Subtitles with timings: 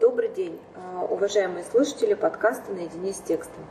[0.00, 0.58] Добрый день,
[0.98, 3.64] уважаемые слушатели подкаста «Наедине с текстом».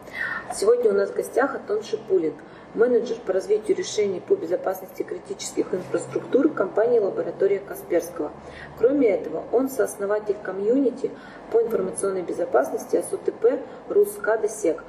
[0.56, 2.34] Сегодня у нас в гостях Антон Шипулин,
[2.74, 8.32] менеджер по развитию решений по безопасности критических инфраструктур компании «Лаборатория Касперского».
[8.78, 11.12] Кроме этого, он сооснователь комьюнити
[11.52, 13.60] по информационной безопасности АСУТП
[13.90, 14.84] «Рускадосек»,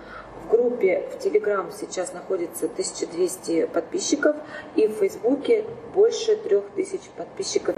[0.45, 4.37] в группе в Telegram сейчас находится 1200 подписчиков
[4.75, 7.77] и в Фейсбуке больше 3000 подписчиков.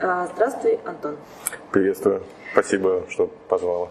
[0.00, 1.16] А, здравствуй, Антон.
[1.72, 2.22] Приветствую.
[2.52, 3.88] Спасибо, что позвала.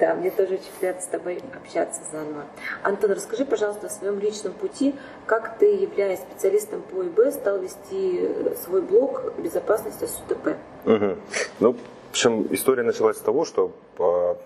[0.00, 2.42] Да, мне тоже очень приятно с тобой общаться заново.
[2.82, 8.28] Антон, расскажи, пожалуйста, о своем личном пути, как ты, являясь специалистом по ИБ, стал вести
[8.64, 10.56] свой блог «Безопасность СУТП».
[10.84, 11.16] Угу.
[11.60, 14.36] Ну, в общем, история началась с того, что а,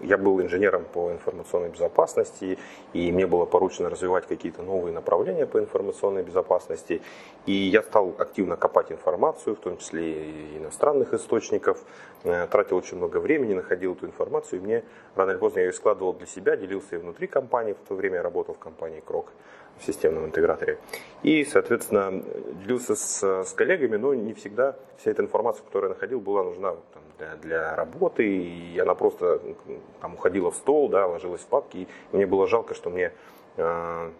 [0.00, 2.58] я был инженером по информационной безопасности,
[2.92, 7.02] и мне было поручено развивать какие-то новые направления по информационной безопасности.
[7.46, 11.78] И я стал активно копать информацию, в том числе и иностранных источников,
[12.24, 15.72] э, тратил очень много времени, находил эту информацию, и мне рано или поздно я ее
[15.72, 19.32] складывал для себя, делился и внутри компании, в то время я работал в компании Крок
[19.80, 20.78] в системном интеграторе.
[21.22, 22.22] И, соответственно,
[22.62, 26.70] делился с, с коллегами, но не всегда вся эта информация, которую я находил, была нужна
[26.92, 29.40] там, для, для работы, и она просто
[30.00, 33.12] там, уходила в стол, да, ложилась в папки, и мне было жалко, что мне
[33.56, 34.10] э,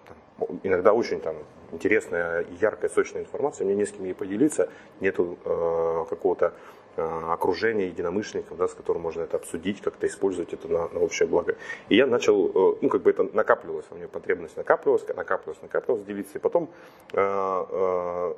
[0.63, 1.37] иногда очень там,
[1.73, 4.69] интересная, яркая, сочная информация, мне не с кем ей поделиться,
[5.01, 6.55] нету э, какого-то
[6.97, 11.29] э, окружения единомышленников, да, с которым можно это обсудить, как-то использовать это на, на общее
[11.29, 11.57] благо.
[11.89, 16.05] И я начал, э, ну, как бы это накапливалось, у меня потребность накапливалась, накапливалась, накапливалась,
[16.05, 16.39] делиться.
[16.39, 16.69] И потом
[17.13, 18.35] э,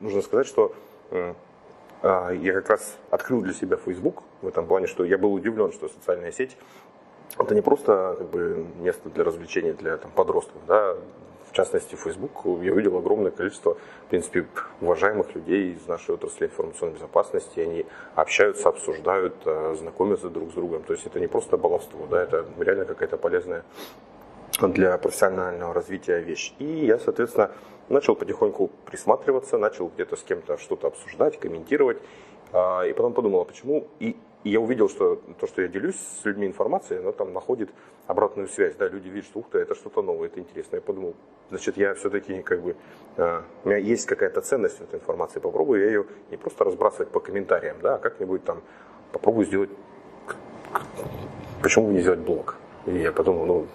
[0.00, 0.74] нужно сказать, что
[1.12, 5.88] я как раз открыл для себя Facebook в этом плане, что я был удивлен, что
[5.88, 6.56] социальная сеть
[7.38, 10.96] это не просто как бы, место для развлечений для там, подростков, да,
[11.52, 13.74] в частности, Facebook, я увидел огромное количество,
[14.06, 14.46] в принципе,
[14.80, 17.60] уважаемых людей из нашей отрасли информационной безопасности.
[17.60, 20.82] Они общаются, обсуждают, э, знакомятся друг с другом.
[20.82, 23.64] То есть это не просто баловство, да, это реально какая-то полезная
[24.62, 26.54] для профессионального развития вещь.
[26.58, 27.50] И я, соответственно,
[27.90, 31.98] начал потихоньку присматриваться, начал где-то с кем-то что-то обсуждать, комментировать.
[32.52, 33.88] А, и потом подумал, а почему...
[34.00, 37.70] И я увидел, что то, что я делюсь с людьми информацией, оно там находит
[38.06, 38.74] обратную связь.
[38.76, 40.76] Да, люди видят, что ух ты, это что-то новое, это интересно.
[40.76, 41.14] Я подумал,
[41.50, 42.76] значит, я все-таки как бы...
[43.16, 47.10] А, у меня есть какая-то ценность в этой информации, попробую я ее не просто разбрасывать
[47.10, 48.62] по комментариям, да, а как-нибудь там
[49.12, 49.70] попробую сделать...
[51.62, 52.56] Почему бы не сделать блог?
[52.86, 53.66] И я подумал, ну,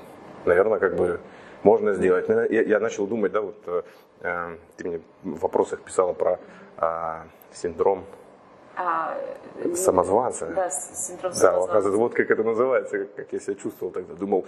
[0.45, 1.19] наверное, как бы
[1.63, 2.27] можно сделать.
[2.27, 3.83] Я, я начал думать, да, вот э,
[4.21, 6.39] э, ты мне в вопросах писала про
[6.77, 7.21] э,
[7.53, 8.05] синдром
[8.77, 9.17] а,
[9.75, 10.47] самозванца.
[10.55, 11.89] Да, синдром самозванца.
[11.89, 14.13] Да, вот как это называется, как я себя чувствовал тогда.
[14.13, 14.45] Думал,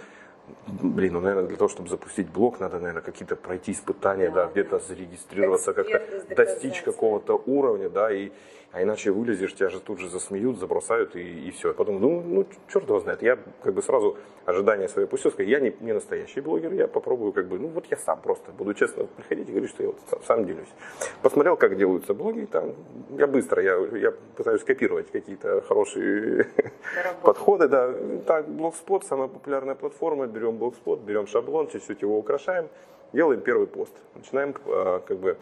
[0.66, 4.50] блин, ну, наверное, для того, чтобы запустить блог, надо, наверное, какие-то пройти испытания, да, да
[4.50, 6.02] где-то зарегистрироваться, как-то
[6.34, 8.30] достичь какого-то уровня, да, и
[8.72, 11.74] а иначе вылезешь, тебя же тут же засмеют, забросают и, и все.
[11.74, 15.58] Потом, ну, ну, черт его знает, я как бы сразу ожидания свои пустил, сказать, я
[15.58, 19.06] не, не настоящий блогер, я попробую как бы, ну вот я сам просто буду честно
[19.06, 20.68] приходить и говорить, что я вот сам, сам делюсь.
[21.20, 22.74] Посмотрел, как делаются блоги, там,
[23.18, 26.46] я быстро, я, я пытаюсь копировать какие-то хорошие
[27.22, 27.92] подходы, да.
[28.26, 32.68] Так, Blogspot, самая популярная платформа, берем Blogspot, берем шаблон, чуть-чуть его украшаем,
[33.12, 33.92] делаем первый пост.
[34.14, 35.36] Начинаем а, как бы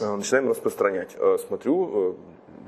[0.00, 1.16] а, начинаем распространять.
[1.18, 2.16] А, смотрю,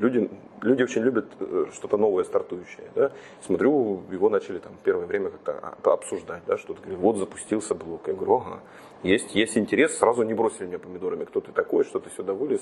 [0.01, 0.29] люди,
[0.63, 2.89] люди очень любят э, что-то новое, стартующее.
[2.95, 3.13] Да?
[3.43, 6.81] Смотрю, его начали там первое время как-то обсуждать, да, что-то.
[6.83, 8.09] Говорю, вот запустился блог.
[8.09, 8.61] Я говорю, ага,
[9.03, 12.61] есть, есть интерес, сразу не бросили меня помидорами, кто ты такой, что ты сюда вылез.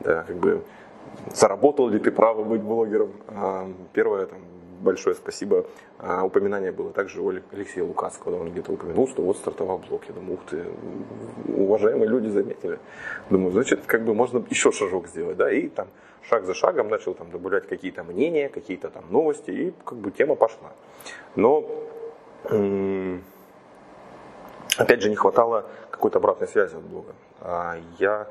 [0.00, 0.62] Да, как бы,
[1.34, 3.12] заработал ли ты право быть блогером.
[3.28, 4.38] А, первое, там,
[4.80, 5.66] большое спасибо.
[5.98, 10.02] А, упоминание было также у Алексея Лукасского, он где-то упомянул, что вот стартовал блог.
[10.08, 10.64] Я думаю, ух ты,
[11.46, 12.78] уважаемые люди заметили.
[13.28, 15.88] Думаю, значит, как бы можно еще шажок сделать, да, и там
[16.28, 20.34] шаг за шагом начал там добавлять какие-то мнения, какие-то там новости, и как бы тема
[20.34, 20.72] пошла.
[21.36, 21.64] Но
[24.76, 27.12] опять же не хватало какой-то обратной связи от блога.
[27.40, 28.26] А я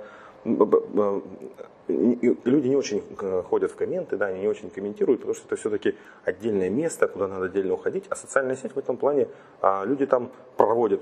[1.90, 5.56] люди не очень э, ходят в комменты, да, они не очень комментируют, потому что это
[5.56, 8.06] все-таки отдельное место, куда надо отдельно уходить.
[8.10, 9.28] А социальная сеть в этом плане,
[9.62, 11.02] а, люди там проводят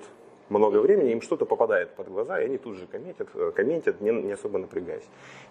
[0.50, 4.12] много времени, им что-то попадает под глаза, и они тут же комментят, э, комментят не,
[4.12, 5.04] не особо напрягаясь.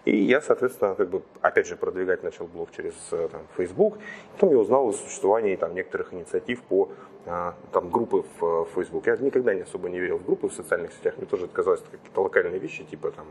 [0.05, 3.97] И я, соответственно, как бы, опять же, продвигать начал блог через э, там, Facebook.
[4.33, 6.89] Потом я узнал о существовании там, некоторых инициатив по
[7.25, 9.07] а, там, группы в Facebook.
[9.07, 11.17] Я никогда не особо не верил в группы в социальных сетях.
[11.17, 13.25] Мне тоже это казалось какие-то локальные вещи, типа там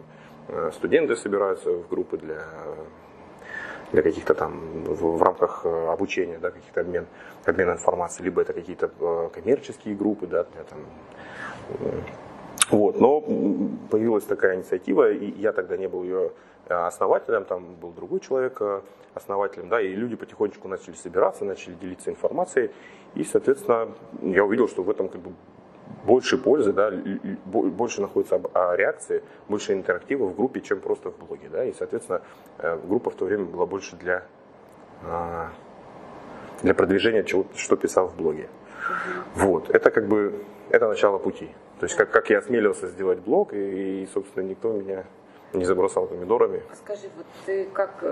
[0.48, 2.44] э, студенты собираются в группы для
[3.92, 7.06] для каких-то там в, в рамках обучения, да, каких-то обмен,
[7.44, 8.88] обмен информацией, либо это какие-то
[9.32, 10.78] коммерческие группы, да, для там
[12.70, 13.20] Вот, но
[13.90, 16.32] появилась такая инициатива, и я тогда не был ее
[16.68, 18.80] э, основателем, там был другой человек э,
[19.14, 22.72] основателем, да, и люди потихонечку начали собираться, начали делиться информацией,
[23.14, 23.90] и, соответственно,
[24.20, 25.30] я увидел, что в этом как бы
[26.04, 26.92] больше пользы, да,
[27.44, 28.40] больше находится
[28.74, 32.22] реакции, больше интерактива в группе, чем просто в блоге, да, и, соответственно,
[32.58, 34.24] э, группа в то время была больше для,
[36.62, 38.48] для продвижения чего, что писал в блоге.
[39.34, 40.34] Вот, это как бы,
[40.70, 41.50] это начало пути.
[41.80, 45.04] То есть как, как я осмелился сделать блог, и, и, собственно, никто меня
[45.52, 46.62] не забросал помидорами.
[46.84, 48.02] Скажи, вот ты как,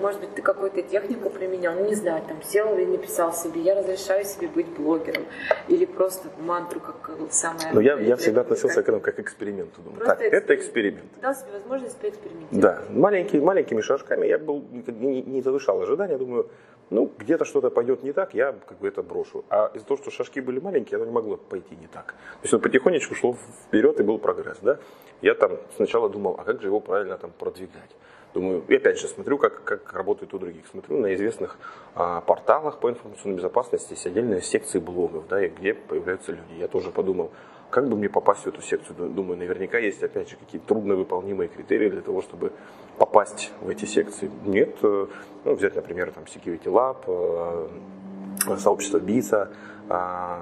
[0.00, 3.74] может быть, ты какую-то технику применял, ну, не знаю, там сел и написал себе, я
[3.74, 5.24] разрешаю себе быть блогером,
[5.68, 7.68] или просто мантру как самое...
[7.72, 9.80] Ну, я, я всегда относился к этому как к эксперименту.
[9.82, 10.44] Думаю, просто так, эксперимент.
[10.44, 11.04] это эксперимент.
[11.14, 12.60] Ты дал себе возможность поэкспериментировать.
[12.60, 14.26] Да, маленький, маленькими шажками.
[14.26, 16.48] Я был, не, не завышал ожидания, думаю,
[16.90, 19.44] ну, где-то что-то пойдет не так, я как бы это брошу.
[19.50, 22.06] А из-за того, что шажки были маленькие, оно не могло пойти не так.
[22.06, 23.36] То есть он потихонечку шло
[23.66, 24.78] вперед и был прогресс, да.
[25.22, 27.90] Я там сначала думал, а как же его правильно там продвигать?
[28.34, 30.66] Думаю, и опять же смотрю, как, как работает у других.
[30.70, 31.56] Смотрю на известных
[31.94, 36.52] а, порталах по информационной безопасности есть отдельные секции блогов, да, и где появляются люди.
[36.58, 37.32] Я тоже подумал,
[37.70, 39.10] как бы мне попасть в эту секцию?
[39.10, 42.52] Думаю, наверняка есть, опять же, какие-то трудновыполнимые критерии для того, чтобы
[42.98, 44.30] попасть в эти секции.
[44.44, 45.06] Нет, э,
[45.44, 49.50] ну, взять, например, там Security Lab, э, сообщество БИСа.
[49.88, 50.40] А,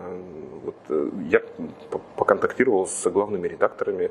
[0.64, 1.42] вот, э, я
[2.16, 4.10] поконтактировал с главными редакторами,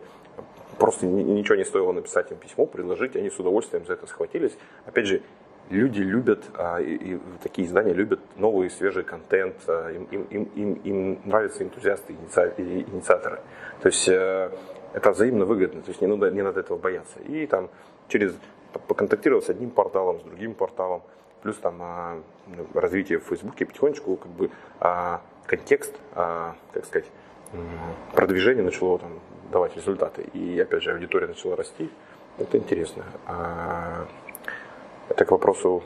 [0.77, 4.57] просто ничего не стоило написать им письмо, предложить, они с удовольствием за это схватились.
[4.86, 5.21] Опять же,
[5.74, 11.22] люди любят, а, и, такие издания любят новый свежий контент, а, им, им, им, им
[11.25, 13.40] нравятся энтузиасты и инициаторы.
[13.81, 14.52] То есть э,
[14.94, 17.20] это взаимно выгодно, то есть не надо, не надо этого бояться.
[17.20, 17.70] И там
[18.08, 18.36] через
[18.88, 21.02] поконтактировать с одним порталом, с другим порталом,
[21.42, 22.22] плюс там а,
[22.74, 24.50] развитие в Фейсбуке потихонечку как бы
[25.46, 27.12] контекст, как сказать,
[28.14, 29.20] продвижение начало там
[29.52, 30.24] давать результаты.
[30.34, 31.90] И опять же аудитория начала расти.
[32.38, 33.04] Это интересно.
[35.10, 35.84] Это к вопросу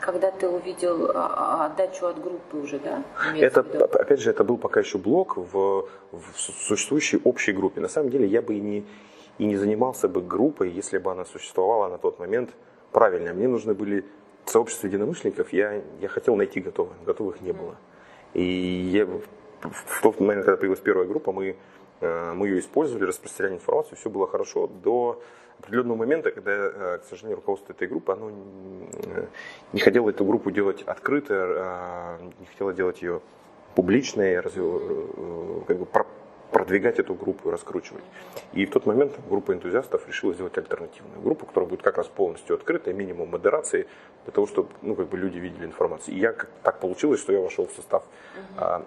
[0.00, 3.04] когда ты увидел а, а, отдачу от группы уже, да?
[3.36, 7.80] Это, опять же, это был пока еще блок в, в существующей общей группе.
[7.80, 8.84] На самом деле я бы и не,
[9.38, 12.50] и не занимался бы группой, если бы она существовала на тот момент
[12.90, 13.32] правильно.
[13.32, 14.04] Мне нужны были
[14.44, 17.76] сообщества единомышленников, я, я хотел найти готовых, готовых не было.
[18.34, 21.56] И я, в тот момент, когда появилась первая группа, мы,
[22.02, 25.22] мы ее использовали, распространяли информацию, все было хорошо до
[25.62, 28.30] определенного момента, когда, э, к сожалению, руководство этой группы, оно
[29.72, 33.20] не хотело эту группу делать открыто, а, не хотело делать ее
[33.74, 35.86] публичной, э, как бы
[36.50, 38.04] продвигать эту группу и раскручивать.
[38.52, 42.56] И в тот момент группа энтузиастов решила сделать альтернативную группу, которая будет как раз полностью
[42.56, 43.86] открытая, минимум модерации,
[44.24, 46.14] для того, чтобы ну, как бы люди видели информацию.
[46.14, 48.04] И я как так получилось, что я вошел в состав
[48.58, 48.84] uh-huh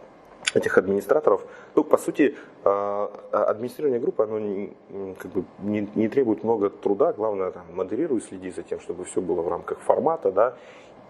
[0.54, 1.46] этих администраторов.
[1.76, 4.70] Ну, по сути, а, администрирование группы, оно
[5.18, 9.22] как бы не, не требует много труда, главное, там, модерируй, следи за тем, чтобы все
[9.22, 10.56] было в рамках формата, да.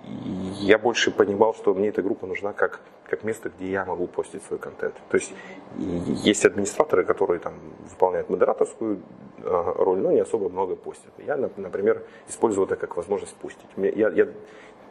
[0.04, 0.30] И
[0.66, 2.80] я больше понимал, что мне эта группа нужна как,
[3.10, 4.94] как место, где я могу постить свой контент.
[5.10, 5.34] То есть
[5.78, 7.54] есть администраторы, которые там
[7.90, 9.00] выполняют модераторскую
[9.44, 11.12] а, роль, но не особо много постят.
[11.26, 13.70] Я, например, использую это как возможность постить.
[13.78, 14.28] Я, я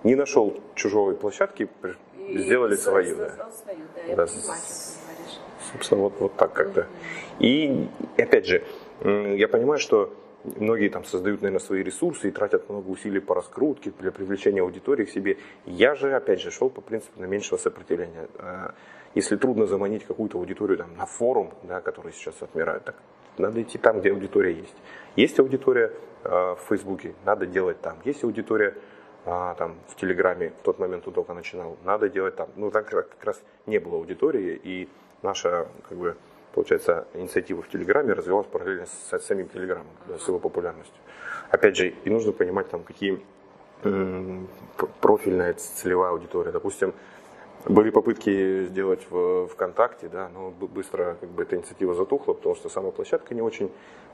[0.04, 1.68] не нашел чужой площадки,
[2.28, 3.16] сделали свою.
[3.16, 3.50] Да.
[3.50, 4.26] свою, да, да.
[5.72, 6.86] Собственно, вот, вот так как-то.
[7.40, 8.62] И опять же,
[9.02, 10.14] я понимаю, что
[10.44, 15.04] многие там создают, наверное, свои ресурсы и тратят много усилий по раскрутке для привлечения аудитории
[15.04, 15.38] к себе.
[15.66, 18.28] Я же, опять же, шел по принципу наименьшего сопротивления.
[18.38, 18.74] А,
[19.14, 22.96] если трудно заманить какую-то аудиторию там, на форум, да, который сейчас отмирает, так
[23.38, 24.74] надо идти там, где аудитория есть.
[25.16, 25.92] Есть аудитория
[26.22, 27.96] э, в Фейсбуке, надо делать там.
[28.04, 28.74] Есть аудитория
[29.26, 32.48] а, там, в Телеграме, в тот момент только начинал, надо делать там.
[32.56, 34.88] Ну, так как раз не было аудитории, и
[35.22, 36.16] наша, как бы,
[36.52, 39.86] получается, инициатива в Телеграме развивалась параллельно с, с самим Телеграмом,
[40.18, 41.00] с его популярностью.
[41.50, 43.20] Опять же, и нужно понимать, там, какие
[45.00, 46.52] профильная целевая аудитория.
[46.52, 46.94] Допустим,
[47.66, 52.68] были попытки сделать в ВКонтакте, да, но быстро как бы эта инициатива затухла, потому что
[52.68, 53.70] сама площадка не очень,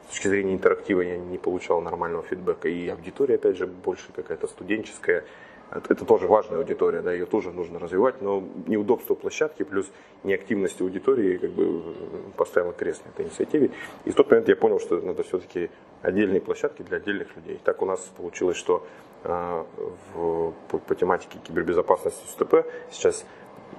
[0.07, 2.69] с точки зрения интерактива, я не получал нормального фидбэка.
[2.69, 5.25] И аудитория, опять же, больше какая-то студенческая.
[5.71, 9.87] Это тоже важная аудитория, да, ее тоже нужно развивать, но неудобство площадки плюс
[10.25, 11.95] неактивность аудитории как бы
[12.37, 13.71] поставила крест на этой инициативе.
[14.04, 15.71] И в тот момент я понял, что надо все-таки
[16.02, 17.61] отдельные площадки для отдельных людей.
[17.62, 18.85] Так у нас получилось, что
[19.23, 19.64] э,
[20.12, 23.25] в, по, по тематике кибербезопасности СТП сейчас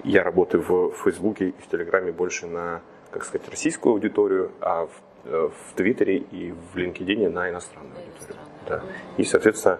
[0.04, 4.90] я работаю в Фейсбуке и в Телеграме больше на, как сказать, российскую аудиторию, а в,
[5.24, 8.42] в Твиттере и в LinkedIn на иностранную аудиторию.
[8.68, 8.82] Да.
[9.16, 9.78] И, соответственно,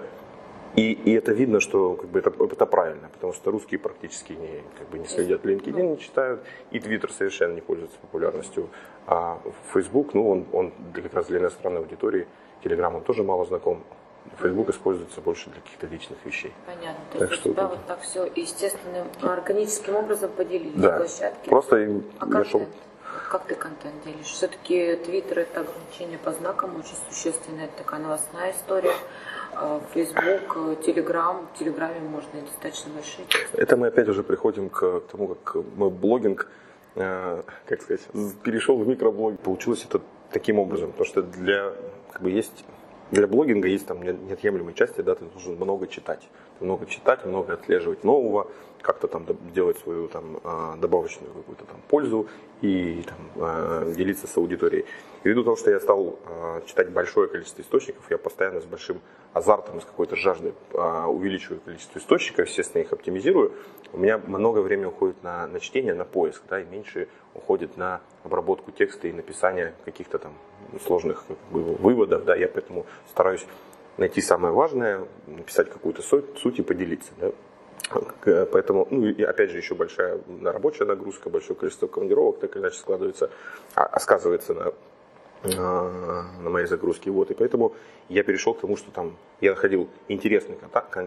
[0.74, 4.62] и, и это видно, что как бы, это, это правильно, потому что русские практически не,
[4.78, 8.70] как бы, не следят LinkedIn, не читают, и Twitter совершенно не пользуется популярностью.
[9.06, 9.38] А
[9.74, 12.26] Facebook, ну, он, он как раз для иностранной аудитории,
[12.62, 13.82] Telegram он тоже мало знаком.
[14.40, 16.52] Facebook используется больше для каких-то личных вещей.
[16.64, 17.04] Понятно.
[17.12, 20.96] То так есть что у тебя вот так все естественным, органическим образом поделили да.
[20.96, 21.48] площадки.
[21.48, 21.76] Просто
[22.20, 22.62] а я шел...
[23.32, 24.26] Как ты контент делишь?
[24.26, 28.92] Все-таки Твиттер это ограничение по знакам очень существенная, такая новостная история.
[29.94, 31.46] Facebook, Telegram.
[31.54, 33.24] В Телеграме можно достаточно большие.
[33.54, 36.46] Это мы опять уже приходим к тому, как мой блогинг,
[36.94, 38.02] э, как сказать,
[38.42, 39.40] перешел в микроблог.
[39.40, 41.72] Получилось это таким образом, потому что для,
[42.12, 42.66] как бы есть
[43.12, 46.26] для блогинга есть там неотъемлемые части, да, ты должен много читать.
[46.60, 48.48] Много читать, много отслеживать нового,
[48.80, 52.26] как-то там делать свою там а, добавочную какую-то там пользу
[52.62, 54.86] и там, а, делиться с аудиторией.
[55.24, 59.00] И ввиду того, что я стал а, читать большое количество источников, я постоянно с большим
[59.34, 63.52] азартом, с какой-то жаждой увеличиваю количество источников, естественно, их оптимизирую.
[63.92, 68.00] У меня много времени уходит на, на чтение, на поиск, да, и меньше уходит на
[68.24, 70.32] обработку текста и написание каких-то там
[70.84, 72.24] сложных выводов.
[72.24, 73.44] Да, я поэтому стараюсь
[73.98, 77.12] найти самое важное, написать какую-то суть, суть и поделиться.
[77.18, 77.32] Да.
[78.52, 82.78] Поэтому, ну и опять же, еще большая рабочая нагрузка, большое количество командировок так или иначе
[82.78, 83.30] складывается,
[83.74, 84.72] а, а сказывается на,
[85.44, 87.10] на моей загрузке.
[87.10, 87.72] Вот, и поэтому
[88.08, 90.56] я перешел к тому, что там я находил интересный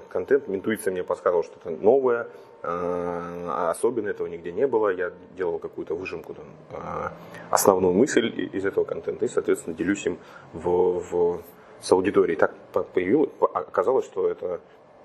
[0.09, 2.27] контент, интуиция мне подсказывала, что это новое,
[2.63, 4.89] а особенно этого нигде не было.
[4.89, 7.13] Я делал какую-то выжимку, там, а,
[7.49, 10.17] основную мысль из этого контента и, соответственно, делюсь им
[10.53, 11.41] в, в,
[11.81, 12.37] с аудиторией.
[12.37, 12.53] Так
[12.93, 14.59] появилось, оказалось, что это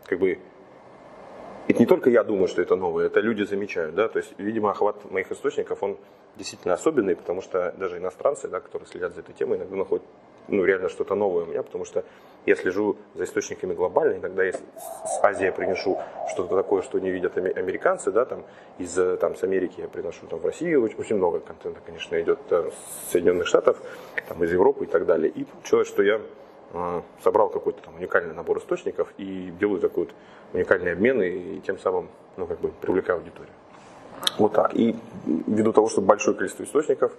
[0.07, 0.39] как бы
[1.71, 4.71] это не только я думаю, что это новое, это люди замечают, да, то есть, видимо,
[4.71, 5.97] охват моих источников, он
[6.37, 10.05] действительно особенный, потому что даже иностранцы, да, которые следят за этой темой, иногда находят,
[10.49, 12.05] ну, реально что-то новое у меня, потому что
[12.47, 15.99] я слежу за источниками глобально, иногда я с Азии приношу
[16.33, 18.45] что-то такое, что не видят американцы, да, там,
[18.79, 22.71] из, там, с Америки я приношу, там, в Россию очень, много контента, конечно, идет там,
[22.71, 23.77] с Соединенных Штатов,
[24.29, 26.21] там, из Европы и так далее, и получилось, что я э,
[27.23, 30.15] собрал какой-то там уникальный набор источников и делаю такой вот
[30.53, 33.53] уникальный обмен и тем самым ну, как бы привлекаю аудиторию.
[34.39, 34.75] Вот так.
[34.75, 37.13] И ввиду того, что большое количество источников,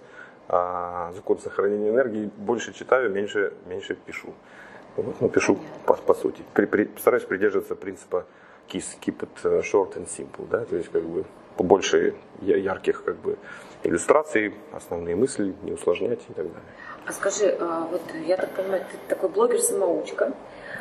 [0.48, 4.32] а, закон сохранения энергии, больше читаю, меньше, меньше пишу.
[4.96, 6.42] Вот, ну, пишу по, по сути.
[6.54, 8.26] При, при, стараюсь придерживаться принципа
[8.68, 11.24] keep, keep it э, short and simple, да, то есть как бы
[11.56, 13.36] побольше ярких как бы
[13.82, 16.72] иллюстраций, основные мысли, не усложнять и так далее.
[17.06, 20.32] А скажи, а, вот я так понимаю, ты такой блогер-самоучка,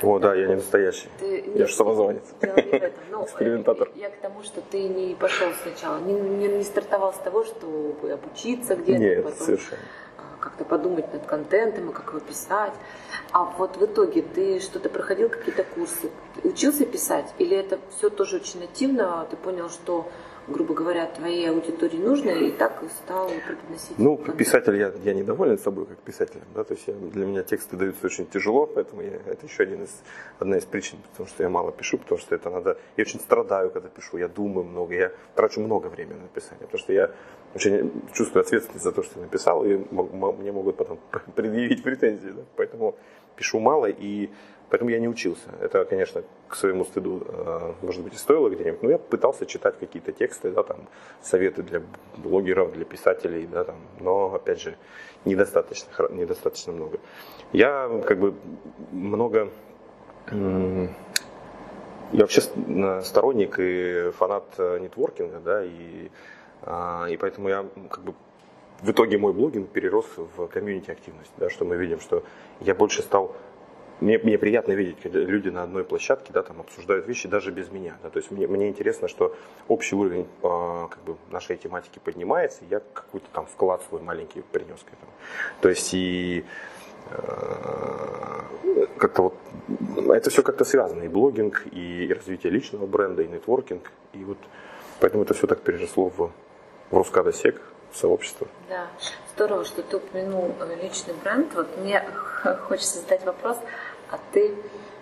[0.03, 1.09] о, да, я не настоящий.
[1.19, 2.23] Ты, я же самозванец.
[3.11, 3.91] Ну, Экспериментатор.
[3.95, 8.11] Я к тому, что ты не пошел сначала, не, не, не стартовал с того, чтобы
[8.11, 9.81] обучиться где-то, Нет, потом совершенно.
[10.39, 12.73] как-то подумать над контентом и как его писать.
[13.31, 16.09] А вот в итоге ты что-то проходил, какие-то курсы,
[16.43, 17.31] учился писать?
[17.37, 20.07] Или это все тоже очень нативно, ты понял, что
[20.48, 23.98] грубо говоря, твоей аудитории нужно, и так стал преподносить?
[23.98, 27.77] Ну, писатель, я, я недоволен собой как писателем, да, то есть я, для меня тексты
[27.77, 30.01] даются очень тяжело, поэтому я, это еще один из,
[30.39, 33.69] одна из причин, потому что я мало пишу, потому что это надо, я очень страдаю,
[33.69, 37.12] когда пишу, я думаю много, я трачу много времени на написание, потому что я
[37.53, 41.00] очень чувствую ответственность за то, что я написал, и мне могут потом
[41.36, 42.95] предъявить претензии, да, поэтому
[43.36, 44.29] пишу мало, и
[44.71, 45.49] Поэтому я не учился.
[45.59, 49.77] Это, конечно, к своему стыду, э, может быть, и стоило где-нибудь, но я пытался читать
[49.77, 50.87] какие-то тексты, да, там,
[51.21, 51.81] советы для
[52.15, 54.77] блогеров, для писателей, да, там, но, опять же,
[55.25, 56.99] недостаточно, недостаточно много.
[57.51, 58.33] Я, как бы,
[58.93, 59.49] много...
[60.31, 60.89] Я
[62.13, 62.41] вообще
[63.03, 66.09] сторонник и фанат э, нетворкинга, да, и,
[66.61, 68.13] а, и поэтому я, как бы,
[68.81, 72.23] в итоге мой блогинг перерос в комьюнити активность, да, что мы видим, что
[72.61, 73.35] я больше стал
[74.01, 77.70] мне, мне приятно видеть, когда люди на одной площадке да, там, обсуждают вещи даже без
[77.70, 77.98] меня.
[78.03, 79.36] Да, то есть мне, мне интересно, что
[79.67, 84.41] общий уровень э, как бы, нашей тематики поднимается, и я какой-то там вклад свой маленький
[84.41, 85.12] принес к этому.
[85.62, 86.43] То есть и
[87.12, 87.15] э,
[88.98, 89.36] как-то вот
[90.10, 94.38] это все как-то связано, и блогинг, и развитие личного бренда, и нетворкинг, и вот
[95.00, 96.31] поэтому это все так переросло в,
[96.89, 98.48] в Рускадосек, в сообщество.
[98.70, 98.88] Да,
[99.36, 101.53] здорово, что ты упомянул э, личный бренд.
[101.53, 102.03] Вот мне
[102.67, 103.58] хочется задать вопрос,
[104.11, 104.55] а ты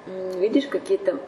[0.05, 1.19] видишь какие-то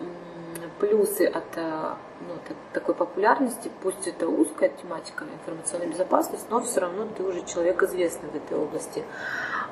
[0.80, 7.08] плюсы от, э, ну, такой популярности, пусть это узкая тематика информационной безопасности, но все равно
[7.16, 9.04] ты уже человек известный в этой области.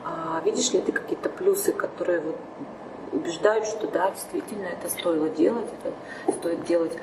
[0.05, 2.37] А видишь ли ты какие-то плюсы, которые вот
[3.11, 5.93] убеждают, что да, действительно это стоило делать, это
[6.37, 6.93] стоит делать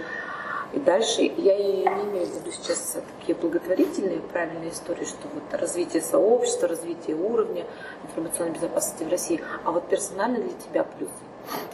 [0.77, 5.43] и дальше я и не имею в виду сейчас такие благотворительные правильные истории, что вот
[5.59, 7.65] развитие сообщества, развитие уровня
[8.05, 11.13] информационной безопасности в России, а вот персонально для тебя плюсы.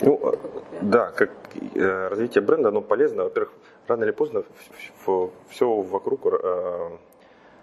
[0.03, 0.35] Ну,
[0.83, 1.31] да, как
[1.75, 3.25] э, развитие бренда, оно полезно.
[3.25, 3.53] Во-первых,
[3.89, 4.45] рано или поздно
[5.51, 6.91] все вокруг э,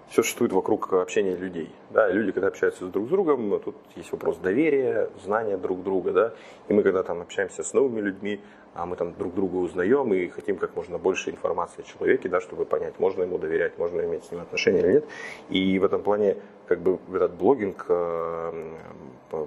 [0.10, 1.72] все существует вокруг общения людей.
[1.92, 6.34] Да, люди, когда общаются друг с другом, тут есть вопрос доверия, знания друг друга, да,
[6.68, 8.42] и мы, когда там общаемся с новыми людьми,
[8.80, 12.40] а мы там друг друга узнаем и хотим как можно больше информации о человеке, да,
[12.40, 15.06] чтобы понять, можно ему доверять, можно иметь с ним отношения или нет.
[15.50, 18.78] И в этом плане как бы этот блогинг э,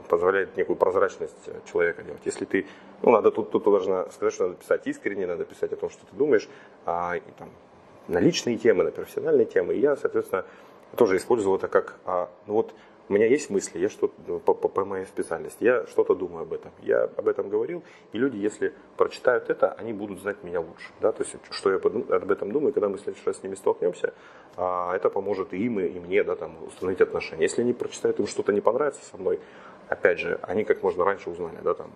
[0.08, 2.20] позволяет некую прозрачность человека делать.
[2.26, 2.66] Если ты,
[3.02, 6.04] ну, надо тут, тут должна сказать, что надо писать искренне, надо писать о том, что
[6.04, 6.48] ты думаешь,
[6.84, 7.48] а, и, там,
[8.08, 9.74] на личные темы, на профессиональные темы.
[9.74, 10.44] И я, соответственно,
[10.96, 12.74] тоже использовал это как, а, ну вот
[13.12, 16.42] у меня есть мысли, я что ну, по, по, по моей специальности, я что-то думаю
[16.44, 16.70] об этом.
[16.80, 20.88] Я об этом говорил, и люди, если прочитают это, они будут знать меня лучше.
[21.00, 21.12] Да?
[21.12, 24.14] То есть, что я об этом думаю, когда мы в следующий раз с ними столкнемся,
[24.56, 27.42] а, это поможет и им, и мне да, там, установить отношения.
[27.42, 29.40] Если они прочитают, им что-то не понравится со мной,
[29.88, 31.90] опять же, они как можно раньше узнали, да, там,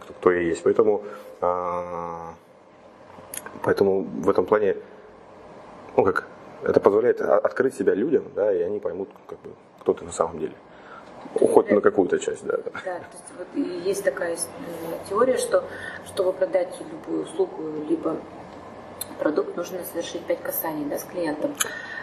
[0.00, 0.62] кто, кто я есть.
[0.62, 1.02] Поэтому,
[1.40, 2.34] а,
[3.62, 4.76] поэтому в этом плане
[5.96, 6.26] ну как,
[6.62, 9.50] это позволяет открыть себя людям, да, и они поймут, как бы,
[9.88, 10.52] кто ты на самом деле.
[11.34, 12.56] Хоть на какую-то часть, да.
[12.56, 14.36] Да, то есть вот есть такая э,
[15.08, 15.64] теория, что
[16.06, 18.16] чтобы продать любую услугу, либо
[19.18, 21.54] продукт, нужно совершить пять касаний да, с клиентом.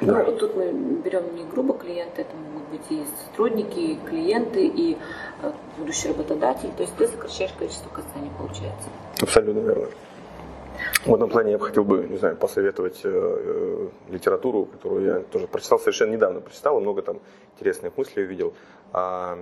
[0.01, 0.23] Да.
[0.23, 4.97] Ну, тут мы берем не грубо клиенты, это могут быть и сотрудники, и клиенты, и
[5.41, 6.71] э, будущий работодатель.
[6.75, 8.89] То есть ты сокращаешь количество касаний, получается.
[9.21, 9.87] Абсолютно верно.
[11.05, 15.19] В этом плане я бы хотел бы, не знаю, посоветовать э, э, литературу, которую я
[15.19, 17.19] тоже прочитал совершенно недавно, прочитал, много там
[17.55, 18.53] интересных мыслей увидел.
[18.91, 19.37] А,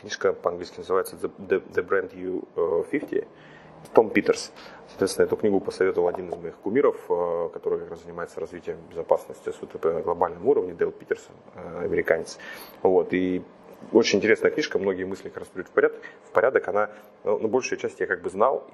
[0.00, 3.24] книжка по-английски называется The, The, The Brand You 50, э,
[3.92, 4.52] Том Питерс.
[4.88, 6.96] Соответственно, эту книгу посоветовал один из моих кумиров,
[7.52, 12.38] который как раз занимается развитием безопасности СУТП на глобальном уровне, Дейл Питерсон, э, американец.
[12.82, 13.42] Вот, и
[13.92, 16.00] очень интересная книжка, многие мысли как раз в порядок.
[16.24, 16.90] В порядок она,
[17.24, 18.66] ну, ну, большая часть я как бы знал,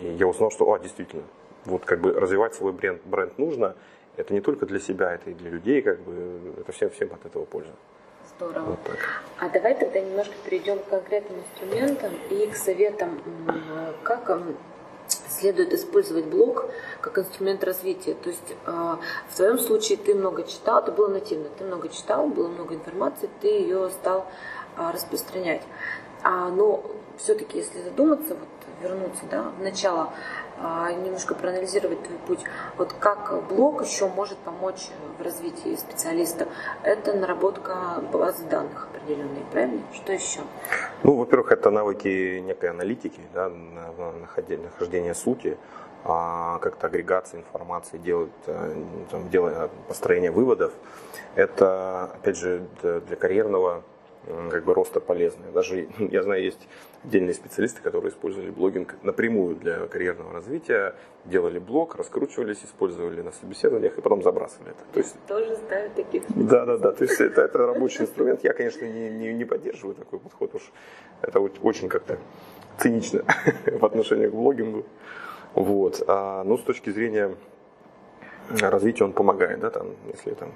[0.00, 1.22] и, и я узнал, что, а, действительно,
[1.64, 3.74] вот как бы развивать свой бренд, бренд нужно.
[4.16, 7.26] Это не только для себя, это и для людей, как бы, это всем, всем от
[7.26, 7.72] этого польза.
[8.36, 8.70] Здорово.
[8.70, 9.22] Вот так.
[9.38, 13.20] А давай тогда немножко перейдем к конкретным инструментам и к советам,
[14.02, 14.30] как
[15.28, 16.66] следует использовать блог
[17.00, 18.14] как инструмент развития.
[18.14, 18.96] То есть э,
[19.30, 23.28] в твоем случае ты много читал, это было нативно, ты много читал, было много информации,
[23.40, 24.26] ты ее стал
[24.76, 25.62] э, распространять.
[26.22, 26.82] А, но
[27.18, 28.48] все-таки, если задуматься, вот
[28.82, 30.12] вернуться да, в начало,
[30.58, 32.40] а, немножко проанализировать твой путь.
[32.76, 36.48] Вот как блог еще может помочь в развитии специалиста?
[36.82, 39.82] Это наработка базы данных определенной, правильно?
[39.94, 40.40] Что еще?
[41.02, 45.56] Ну, во-первых, это навыки некой аналитики, да, нахождение сути,
[46.04, 48.74] а, как-то агрегация информации, делать, э,
[49.10, 50.72] там, делая построение выводов.
[51.34, 53.82] Это, опять же, для карьерного
[54.50, 55.50] как бы роста полезные.
[55.52, 56.68] Даже, я знаю, есть
[57.04, 63.98] отдельные специалисты, которые использовали блогинг напрямую для карьерного развития, делали блог, раскручивались, использовали на собеседованиях
[63.98, 64.82] и потом забрасывали это.
[64.92, 66.22] То есть, Тоже знаю таких.
[66.28, 66.92] Да, да, да.
[66.92, 68.42] То есть это, это рабочий инструмент.
[68.44, 70.72] Я, конечно, не, не, не поддерживаю такой подход, уж
[71.22, 72.18] это очень как-то
[72.78, 73.22] цинично
[73.66, 74.84] в отношении к блогингу.
[75.54, 76.02] Вот.
[76.06, 77.34] А, ну, с точки зрения
[78.50, 80.52] развития он помогает, да, там, если там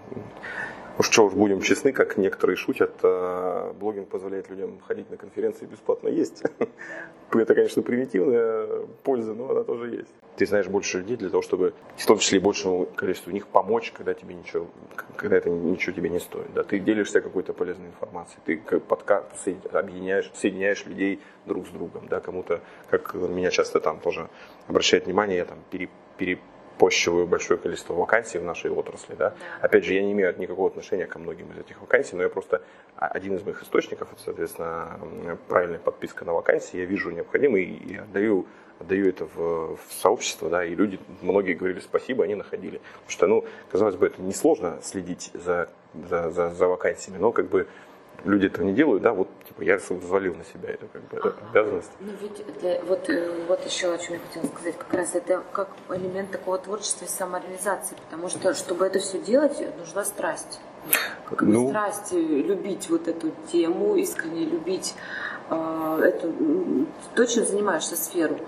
[0.98, 5.64] Уж что уж будем честны, как некоторые шутят, э, блогинг позволяет людям ходить на конференции
[5.64, 6.42] бесплатно есть.
[7.32, 10.10] Это, конечно, примитивная польза, но она тоже есть.
[10.36, 14.14] Ты знаешь больше людей для того, чтобы, в том числе большему количеству них, помочь, когда
[14.14, 14.66] тебе ничего,
[15.16, 16.52] когда это ничего тебе не стоит.
[16.54, 16.64] Да?
[16.64, 19.24] Ты делишься какой-то полезной информацией, ты подка
[19.72, 22.08] объединяешь, соединяешь людей друг с другом.
[22.08, 22.20] Да?
[22.20, 24.28] Кому-то, как меня часто там тоже
[24.66, 26.38] обращает внимание, я там пере, пере
[26.80, 29.14] пощиваю большое количество вакансий в нашей отрасли.
[29.14, 29.34] Да?
[29.60, 32.62] Опять же, я не имею никакого отношения ко многим из этих вакансий, но я просто
[32.96, 34.98] один из моих источников, это, соответственно,
[35.46, 38.46] правильная подписка на вакансии, я вижу необходимый и отдаю
[38.78, 42.80] отдаю это в, в сообщество, да, и люди, многие говорили спасибо, они находили.
[43.04, 45.68] Потому что, ну, казалось бы, это несложно следить за,
[46.08, 47.66] за, за, за вакансиями, но как бы
[48.24, 49.28] люди этого не делают, да, вот
[49.60, 51.34] я взвалил на себя эту как бы ага.
[51.50, 51.90] обязанность.
[52.00, 55.42] Ну ведь для, вот, э, вот еще о чем я хотела сказать, как раз это
[55.52, 60.60] как элемент такого творчества и самореализации, потому что чтобы это все делать, нужна страсть.
[61.28, 64.94] Как ну, страсть любить вот эту тему, искренне любить
[65.50, 68.38] э, эту, то, чем занимаешься сферу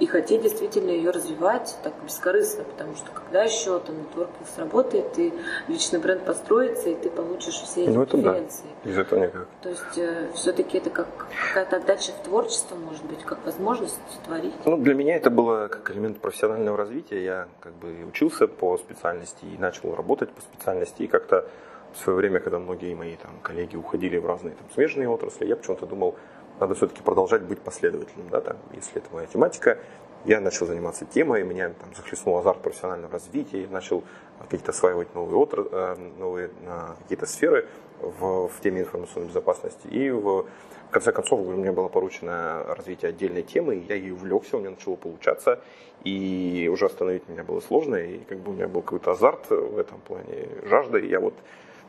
[0.00, 5.32] и хотеть действительно ее развивать так бескорыстно, потому что когда еще там нетворкинг сработает, и
[5.66, 8.66] личный бренд построится, и ты получишь все эти ну, это преференции.
[8.84, 8.90] Да.
[8.90, 9.46] Из этого никак.
[9.62, 11.08] То есть э, все-таки это как
[11.48, 14.54] какая-то отдача в творчество, может быть, как возможность творить.
[14.64, 17.24] Ну, для меня это было как элемент профессионального развития.
[17.24, 21.46] Я как бы учился по специальности и начал работать по специальности, и как-то
[21.94, 25.56] в свое время, когда многие мои там, коллеги уходили в разные там, смежные отрасли, я
[25.56, 26.14] почему-то думал,
[26.60, 28.28] надо все-таки продолжать быть последовательным.
[28.30, 29.78] Да, там, если это моя тематика,
[30.24, 34.02] я начал заниматься темой, меня там захлестнул азарт профессионального развития, начал
[34.40, 35.68] какие-то осваивать новые, отр...
[35.70, 36.50] Э, новые
[37.02, 37.68] какие-то сферы
[38.00, 39.86] в, в теме информационной безопасности.
[39.86, 40.42] И в,
[40.88, 44.70] в конце концов у меня было поручено развитие отдельной темы, я ей увлекся, у меня
[44.70, 45.60] начало получаться,
[46.04, 49.78] и уже остановить меня было сложно, и как бы у меня был какой-то азарт в
[49.78, 51.34] этом плане, жажда, и я вот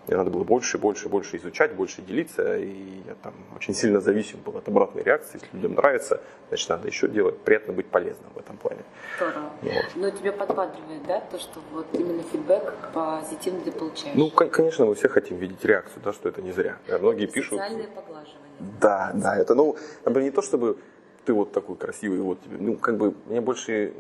[0.08, 2.58] мне надо было больше, больше, больше изучать, больше делиться.
[2.58, 5.40] И я там очень сильно зависим был от обратной реакции.
[5.42, 7.38] Если людям нравится, значит, надо еще делать.
[7.40, 8.82] Приятно быть полезным в этом плане.
[9.18, 9.52] Здорово.
[9.62, 9.86] Вот.
[9.96, 14.16] Но тебя подбадривает, да, то, что вот именно фидбэк позитивный ты получаешь?
[14.16, 16.78] Ну, конечно, мы все хотим видеть реакцию, да, что это не зря.
[16.88, 17.60] Многие Социальное пишут...
[17.60, 18.50] Социальное поглаживание.
[18.82, 20.78] Да, да, это, ну, например, не то, чтобы
[21.26, 23.94] ты вот такой красивый, вот тебе, ну, как бы, мне больше,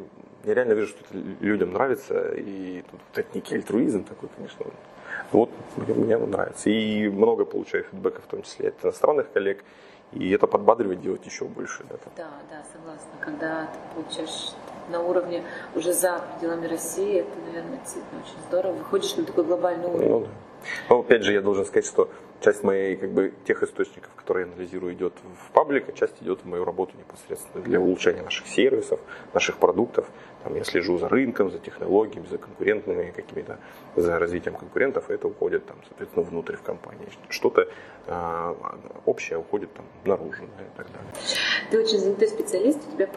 [0.43, 4.65] я реально вижу, что это людям нравится, и тут вот это некий альтруизм такой, конечно,
[5.31, 6.69] вот мне нравится.
[6.69, 9.63] И много получаю фидбэка, в том числе от иностранных коллег.
[10.13, 11.83] И это подбадривает делать еще больше.
[11.89, 13.11] Да, да, да согласна.
[13.19, 14.53] Когда ты получаешь
[14.89, 15.43] на уровне
[15.75, 18.73] уже за пределами России, это, наверное, действительно очень здорово.
[18.73, 20.09] Выходишь на такой глобальный уровень.
[20.09, 20.27] Ну, да.
[20.89, 22.09] Но опять же, я должен сказать, что
[22.41, 25.13] часть моей, как бы, тех источников, которые я анализирую, идет
[25.47, 28.99] в паблик, а часть идет в мою работу непосредственно для улучшения наших сервисов,
[29.33, 30.05] наших продуктов.
[30.43, 33.59] Там я слежу за рынком, за технологиями, за конкурентными какими-то,
[33.97, 37.09] за развитием конкурентов, и это уходит, там, соответственно, внутрь в компании.
[37.27, 37.67] Что-то
[38.07, 38.55] э,
[39.05, 41.11] общее уходит там наружу да, и так далее.
[41.71, 43.09] Ты очень занятой специалист, у тебя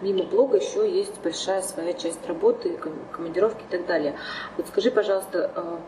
[0.00, 2.78] помимо блога еще есть большая своя часть работы,
[3.10, 4.14] командировки и так далее.
[4.56, 5.78] Вот скажи, пожалуйста, э,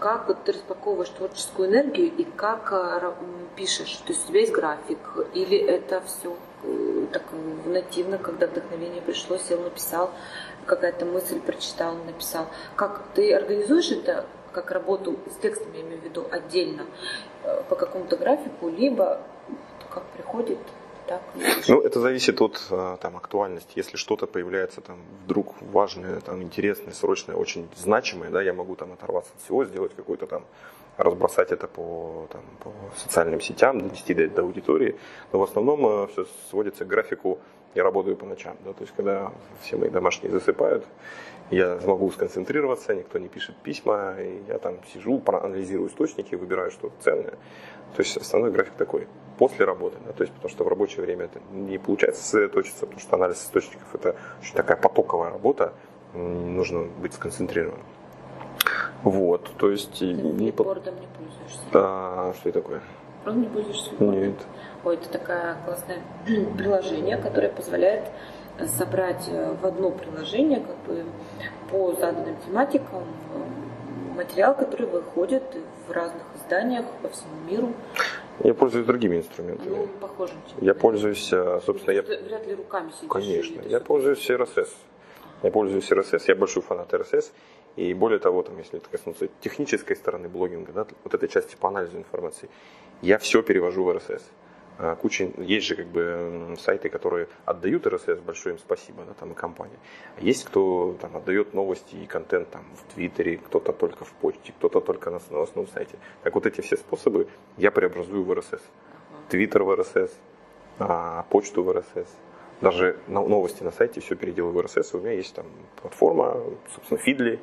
[0.00, 3.14] как вот ты распаковываешь творческую энергию и как а,
[3.54, 3.96] пишешь?
[4.06, 4.98] То есть у тебя есть график
[5.34, 7.22] или это все э, так
[7.64, 10.10] нативно, когда вдохновение пришло, сел, написал,
[10.66, 12.46] какая-то мысль прочитал, написал.
[12.74, 16.86] Как ты организуешь это как работу с текстом, я имею в виду, отдельно
[17.44, 19.20] э, по какому-то графику, либо
[19.90, 20.58] как приходит
[21.06, 21.22] так?
[21.68, 23.72] Ну, это зависит от а, там, актуальности.
[23.76, 28.92] Если что-то появляется там вдруг важное, там, интересное, срочное, очень значимое, да, я могу там
[28.92, 30.44] оторваться от всего, сделать какой-то там
[30.96, 34.96] разбросать это по, там, по социальным сетям, донести до, до аудитории.
[35.32, 37.38] Но в основном э, все сводится к графику
[37.76, 38.56] я работаю по ночам.
[38.64, 40.84] Да, то есть, когда все мои домашние засыпают,
[41.50, 46.94] я могу сконцентрироваться, никто не пишет письма, и я там сижу, проанализирую источники, выбираю что-то
[47.00, 47.34] ценное.
[47.94, 49.06] То есть основной график такой,
[49.38, 53.00] после работы, да, то есть потому что в рабочее время это не получается сосредоточиться, потому
[53.00, 55.72] что анализ источников это очень такая потоковая работа,
[56.14, 57.84] нужно быть сконцентрированным.
[59.02, 60.00] Вот, то есть...
[60.00, 60.32] Ты не...
[60.32, 61.60] не пользуешься?
[61.74, 62.80] А, что это такое?
[63.22, 63.90] Правда не пользуешься?
[64.00, 64.46] Нет.
[64.90, 66.02] Это такое классное
[66.56, 68.04] приложение, которое позволяет
[68.64, 71.04] собрать э, в одно приложение как бы
[71.70, 75.42] по заданным тематикам э, материал, который выходит
[75.86, 77.72] в разных изданиях по всему миру.
[78.42, 79.76] Я пользуюсь другими инструментами.
[79.76, 80.36] Ну, похожим.
[80.60, 82.02] Я пользуюсь, э, собственно, я...
[82.02, 83.10] Вряд ли руками сидишь.
[83.10, 83.62] Конечно.
[83.62, 84.68] Я пользуюсь RSS.
[85.42, 87.32] Я пользуюсь RSS, я большой фанат RSS.
[87.76, 91.68] И более того, там, если это коснуться технической стороны блогинга, да, вот этой части по
[91.68, 92.48] анализу информации,
[93.02, 94.22] я все перевожу в RSS.
[94.22, 94.45] А,
[95.00, 99.34] куча, есть же как бы сайты, которые отдают RSS, большое им спасибо, да, там и
[99.34, 99.78] компания.
[100.16, 104.52] А есть кто там отдает новости и контент там в Твиттере, кто-то только в почте,
[104.52, 105.98] кто-то только на новостном сайте.
[106.22, 108.60] Так вот эти все способы я преобразую в RSS.
[109.28, 110.10] Твиттер в RSS,
[110.78, 112.08] а, почту в RSS.
[112.60, 114.96] Даже новости на сайте все переделаю в RSS.
[114.96, 115.46] У меня есть там
[115.80, 116.42] платформа,
[116.74, 117.38] собственно, Feedly,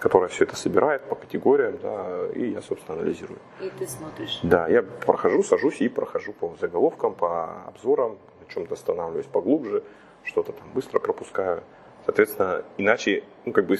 [0.00, 3.38] которая все это собирает по категориям, да, и я, собственно, анализирую.
[3.60, 4.40] И ты смотришь.
[4.42, 9.84] Да, я прохожу, сажусь и прохожу по заголовкам, по обзорам, на чем-то останавливаюсь поглубже,
[10.24, 11.62] что-то там быстро пропускаю.
[12.06, 13.78] Соответственно, иначе, ну, как бы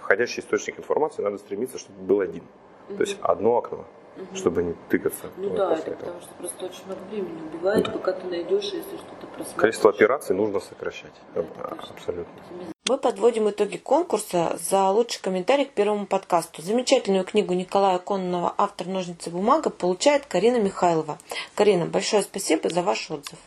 [0.00, 2.44] входящий источник информации надо стремиться, чтобы был один.
[2.90, 2.96] Угу.
[2.96, 3.84] То есть одно окно,
[4.16, 4.36] угу.
[4.36, 5.30] чтобы не тыкаться.
[5.38, 5.94] Ну да, это этого.
[6.00, 9.56] потому что просто очень много времени убивает, ну, пока ты найдешь, если что-то просмотришь.
[9.56, 11.14] Количество операций нужно сокращать.
[11.34, 11.44] Да,
[11.88, 12.73] Абсолютно.
[12.86, 16.60] Мы подводим итоги конкурса за лучший комментарий к первому подкасту.
[16.60, 21.18] Замечательную книгу Николая Кононова «Автор ножницы бумага» получает Карина Михайлова.
[21.54, 23.38] Карина, большое спасибо за ваш отзыв.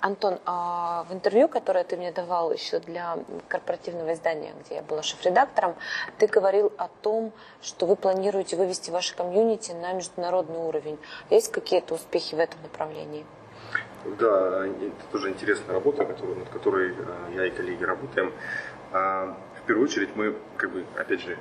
[0.00, 5.04] Антон, а в интервью, которое ты мне давал еще для корпоративного издания, где я была
[5.04, 5.76] шеф-редактором,
[6.18, 10.98] ты говорил о том, что вы планируете вывести ваше комьюнити на международный уровень.
[11.30, 13.24] Есть какие-то успехи в этом направлении?
[14.04, 16.94] Да, это тоже интересная работа, над которой э,
[17.36, 18.32] я и коллеги работаем.
[18.90, 21.38] А, в первую очередь мы, как бы, опять же,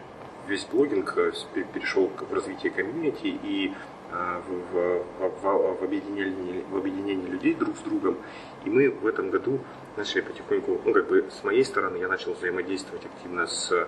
[0.47, 1.31] весь блогинг э,
[1.73, 3.73] перешел в развитие комьюнити и
[4.11, 8.17] э, в, в, в, в, объединении, в объединении людей друг с другом.
[8.63, 9.59] И мы в этом году
[9.97, 13.87] начали потихоньку, ну как бы с моей стороны, я начал взаимодействовать активно с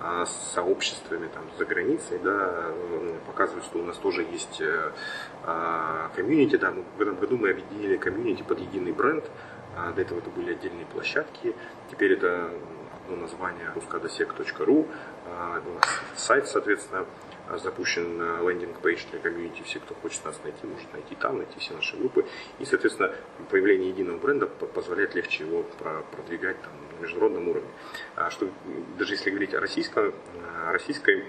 [0.00, 2.72] а, с сообществами там, за границей, да,
[3.26, 4.92] показывают, что у нас тоже есть э,
[5.44, 6.56] а, комьюнити.
[6.56, 9.24] Да, в этом году мы объединили комьюнити под единый бренд.
[9.76, 11.54] А, до этого это были отдельные площадки.
[11.90, 12.50] Теперь это
[13.04, 14.86] одно название ruskadosek.ru.
[15.26, 15.84] У нас
[16.16, 17.06] сайт, соответственно,
[17.62, 19.62] запущен landing page для комьюнити.
[19.62, 22.26] Все, кто хочет нас найти, может найти там, найти все наши группы.
[22.58, 23.14] И, соответственно,
[23.50, 25.64] появление единого бренда позволяет легче его
[26.12, 27.68] продвигать там, на международном уровне.
[28.16, 28.48] А что,
[28.98, 30.14] даже если говорить о российском,
[30.70, 31.24] российской,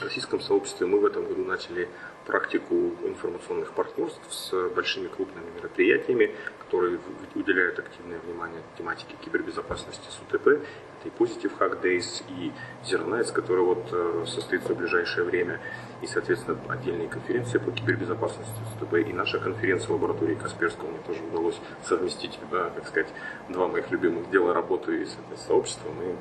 [0.00, 1.88] российском сообществе, мы в этом году начали
[2.26, 6.98] практику информационных партнерств с большими крупными мероприятиями, которые
[7.34, 10.46] уделяют активное внимание тематике кибербезопасности с УТП.
[10.46, 10.62] Это
[11.04, 12.52] и Positive Hack Days, и
[12.84, 15.60] Zero Nights, который вот э, состоится в ближайшее время,
[16.00, 20.88] и, соответственно, отдельные конференции по кибербезопасности с УТП, и наша конференция в лаборатории Касперского.
[20.88, 23.08] Мне тоже удалось совместить, да, так сказать,
[23.50, 25.90] два моих любимых дела работы и сообщества.
[25.90, 26.16] Мы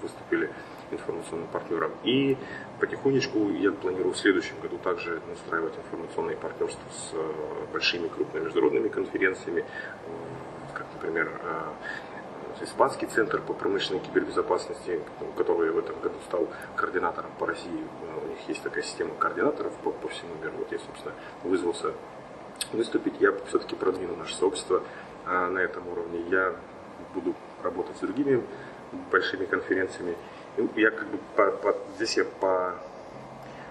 [0.00, 0.50] выступили
[0.92, 1.92] информационным партнером.
[2.04, 2.36] И
[2.82, 7.32] потихонечку я планирую в следующем году также настраивать информационные партнерства с э,
[7.72, 9.64] большими крупными международными конференциями,
[10.74, 15.00] как, например, э, Испанский центр по промышленной кибербезопасности,
[15.36, 17.86] который в этом году стал координатором по России.
[18.24, 20.54] У них есть такая система координаторов по, по всему миру.
[20.58, 21.14] Вот я, собственно,
[21.44, 21.92] вызвался
[22.72, 23.14] выступить.
[23.20, 24.82] Я все-таки продвину наше сообщество
[25.26, 26.20] э, на этом уровне.
[26.30, 26.54] Я
[27.14, 28.44] буду работать с другими
[29.10, 30.16] большими конференциями
[30.76, 32.74] я как бы по, по, здесь я по,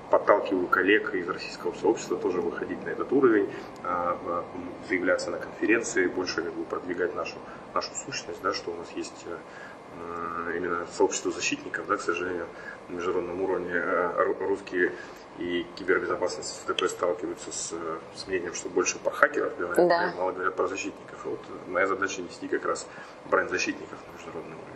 [0.10, 3.50] подталкиваю коллег из российского сообщества тоже выходить на этот уровень,
[3.84, 4.44] а, а,
[4.88, 7.38] заявляться на конференции, больше как бы продвигать нашу,
[7.74, 12.48] нашу сущность, да, что у нас есть э, именно сообщество защитников, да, к сожалению,
[12.90, 14.92] на международном уровне э, русские
[15.38, 17.74] и кибербезопасность ФТП сталкиваются с,
[18.16, 20.14] с мнением, что больше про хакеров говорят, да.
[20.18, 21.26] мало говорят про защитников.
[21.26, 22.88] И вот моя задача нести как раз
[23.30, 24.71] бренд защитников на международном уровне.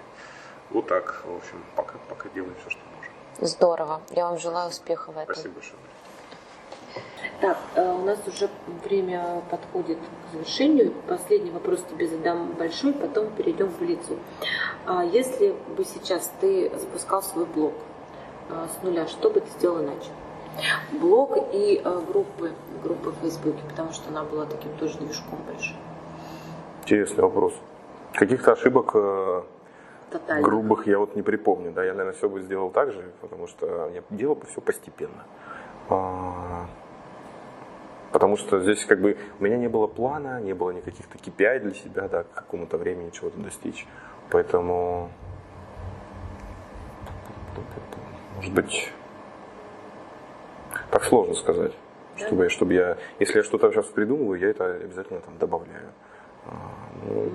[0.72, 3.14] Вот так, в общем, пока, пока делаем все, что можем.
[3.48, 4.02] Здорово.
[4.12, 5.36] Я вам желаю успеха в этом.
[5.36, 5.80] Спасибо большое.
[7.42, 8.50] Так, э, у нас уже
[8.84, 10.94] время подходит к завершению.
[11.08, 14.18] Последний вопрос тебе задам большой, потом перейдем в лицу.
[14.86, 17.74] А если бы сейчас ты запускал свой блог
[18.50, 20.10] э, с нуля, что бы ты сделал иначе?
[20.94, 25.76] Блог и э, группы, группы в Фейсбуке, потому что она была таким тоже движком большим.
[26.84, 27.54] Интересный вопрос.
[28.14, 28.96] Каких-то ошибок
[30.16, 30.48] Тотально.
[30.48, 33.90] Грубых я вот не припомню, да, я, наверное, все бы сделал так же, потому что
[33.94, 35.26] я делал бы все постепенно.
[35.90, 36.68] А,
[38.14, 41.74] потому что здесь как бы у меня не было плана, не было никаких-то KPI для
[41.74, 43.86] себя, да, к какому-то времени чего-то достичь.
[44.32, 45.10] Поэтому,
[48.38, 48.94] может быть,
[50.92, 51.74] так сложно сказать.
[52.18, 52.26] Да?
[52.26, 55.90] Чтобы, чтобы я, если я что-то сейчас придумываю, я это обязательно там добавляю.
[56.46, 56.54] А,
[57.04, 57.32] ну,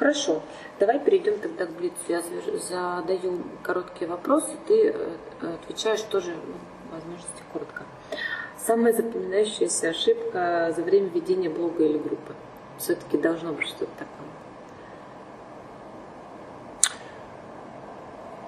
[0.00, 0.40] Хорошо,
[0.78, 1.94] давай перейдем тогда к Блицу.
[2.08, 2.22] Я
[2.70, 6.54] задаю короткие вопросы, ты э, отвечаешь тоже, ну,
[6.90, 7.82] возможности коротко.
[8.56, 12.32] Самая запоминающаяся ошибка за время ведения блога или группы?
[12.78, 14.28] Все-таки должно быть что-то такое.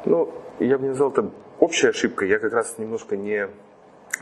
[0.06, 2.30] Ну, я бы не назвал это общей ошибкой.
[2.30, 3.50] Я как раз немножко не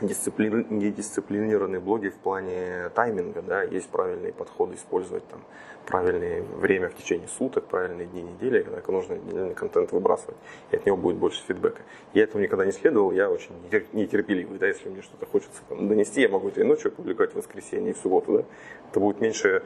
[0.01, 5.41] недисциплинированные блоги в плане тайминга, да, есть правильные подходы использовать там
[5.85, 10.37] правильное время в течение суток, правильные дни недели, когда нужно отдельный контент выбрасывать,
[10.71, 11.81] и от него будет больше фидбэка.
[12.13, 13.51] Я этому никогда не следовал, я очень
[13.93, 17.35] нетерпеливый, да, если мне что-то хочется там, донести, я могу это и ночью публиковать в
[17.35, 18.43] воскресенье и в субботу, да,
[18.89, 19.63] это будет меньше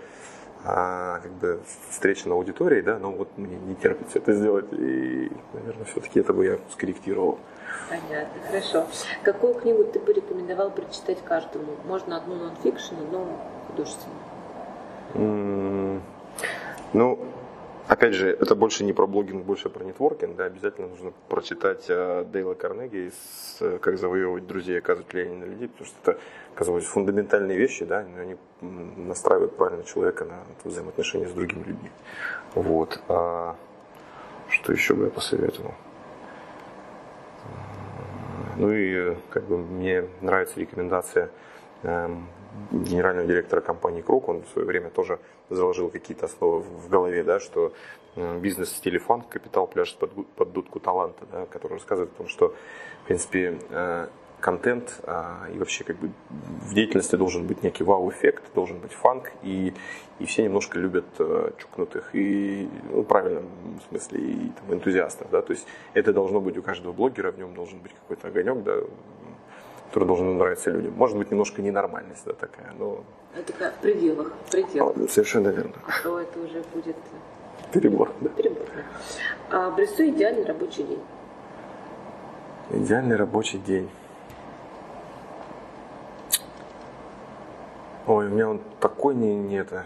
[0.65, 5.31] а, как бы встреча на аудитории, да, но вот мне не терпится это сделать, и,
[5.53, 7.37] наверное, все-таки это бы я скорректировал.
[7.89, 8.87] Понятно, хорошо.
[9.23, 11.73] Какую книгу ты бы рекомендовал прочитать каждому?
[11.85, 13.27] Можно одну нон-фикшн, одну
[13.67, 14.19] художественную.
[15.13, 16.01] Mm,
[16.93, 17.19] ну,
[17.87, 20.35] опять же, это больше не про блогинг, больше про нетворкинг.
[20.35, 25.37] Да, обязательно нужно прочитать э, Дейла Карнеги из э, «Как завоевывать друзей и оказывать влияние
[25.37, 26.19] на людей», потому что это,
[26.55, 31.91] оказывается, фундаментальные вещи, да, они настраивают правильно человека на взаимоотношения с другими людьми.
[32.53, 33.01] Вот.
[33.07, 33.55] А
[34.49, 35.73] что еще бы я посоветовал?
[38.57, 41.29] Ну и как бы мне нравится рекомендация
[41.83, 42.27] эм,
[42.71, 44.29] генерального директора компании Круг.
[44.29, 47.73] Он в свое время тоже заложил какие-то основы в голове, да, что
[48.15, 52.53] э, бизнес в капитал пляж под, под дудку таланта, да, который рассказывает о том, что,
[53.03, 54.07] в принципе, э,
[54.45, 59.31] контент а, и вообще как бы в деятельности должен быть некий вау-эффект, должен быть фанк,
[59.41, 59.73] и,
[60.19, 63.45] и все немножко любят а, чукнутых, и ну, в правильном
[63.89, 65.65] смысле, и там, энтузиастов, да, то есть
[65.95, 68.81] это должно быть у каждого блогера, в нем должен быть какой-то огонек, да,
[69.95, 70.93] который должен нравиться людям.
[70.97, 73.01] Может быть, немножко ненормальность, да, такая, но...
[73.33, 74.93] Это как в пределах, в пределах.
[74.97, 75.71] А, совершенно верно.
[75.87, 76.97] А то это уже будет...
[77.71, 78.27] Перебор, да.
[78.27, 79.57] Перебор, да.
[79.57, 80.99] А, обрисуй идеальный рабочий день.
[82.71, 83.89] Идеальный рабочий день.
[88.05, 89.85] Ой, у меня он такой не, не это,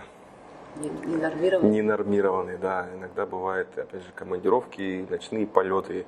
[0.77, 1.69] Не, не нормированный?
[1.69, 2.87] ненормированный, да.
[2.97, 6.07] Иногда бывает, опять же, командировки, ночные полеты.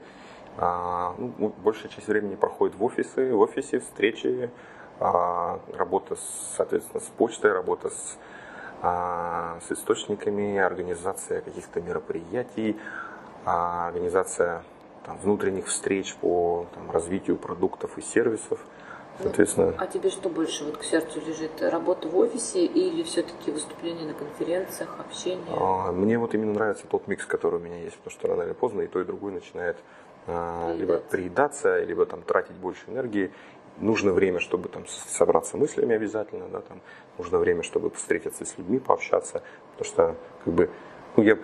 [0.62, 4.52] А, ну, большая часть времени проходит в офисе, в офисе встречи,
[5.00, 8.18] а, работа, с, соответственно, с почтой, работа с,
[8.84, 12.78] а, с источниками, организация каких-то мероприятий,
[13.44, 14.62] организация
[15.04, 18.60] там, внутренних встреч по там, развитию продуктов и сервисов.
[19.20, 21.60] Соответственно, А тебе что больше вот к сердцу лежит?
[21.62, 25.92] Работа в офисе или все-таки выступления на конференциях, общение?
[25.92, 28.82] Мне вот именно нравится тот микс, который у меня есть, потому что рано или поздно
[28.82, 29.78] и то, и другое начинает
[30.28, 33.32] либо приедаться, либо там тратить больше энергии.
[33.78, 36.82] Нужно время, чтобы там собраться мыслями обязательно, да, там
[37.18, 39.42] нужно время, чтобы встретиться с людьми, пообщаться,
[39.78, 40.70] потому что как бы
[41.16, 41.38] ну, я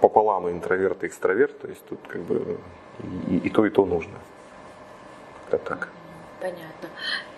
[0.00, 2.58] пополам интроверт и экстраверт, то есть тут как бы
[3.28, 4.18] и, и то, и то нужно.
[5.50, 5.88] Как так.
[6.40, 6.88] Понятно.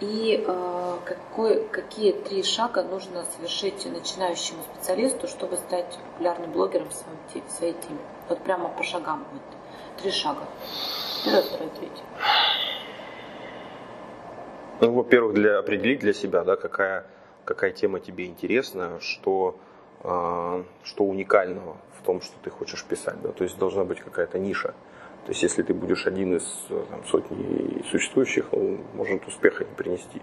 [0.01, 6.94] И э, какой, какие три шага нужно совершить начинающему специалисту, чтобы стать популярным блогером в
[6.94, 7.99] своем те- в своей теме?
[8.31, 9.27] Вот прямо по шагам.
[9.31, 9.42] Вот.
[10.01, 10.41] Три шага.
[11.25, 12.03] Первый, второй, третий.
[14.81, 17.07] Ну, во-первых, для определить для себя, да, какая,
[17.45, 19.57] какая тема тебе интересна, что,
[20.03, 23.21] э, что уникального в том, что ты хочешь писать.
[23.23, 23.31] Да?
[23.31, 24.75] То есть должна быть какая-то ниша.
[25.25, 30.21] То есть если ты будешь один из там, сотни существующих, он может успеха не принести.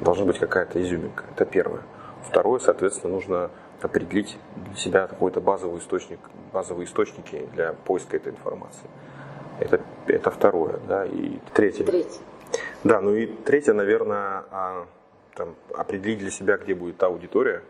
[0.00, 1.24] Должна быть какая-то изюминка.
[1.34, 1.82] Это первое.
[2.26, 3.50] Второе, соответственно, нужно
[3.82, 6.18] определить для себя какой-то базовый источник,
[6.52, 8.88] базовые источники для поиска этой информации.
[9.60, 10.78] Это, это второе.
[10.88, 11.04] Да?
[11.04, 11.84] И третье.
[11.84, 12.20] Третий.
[12.84, 14.86] Да, ну и третье, наверное, а,
[15.34, 17.62] там, определить для себя, где будет та аудитория,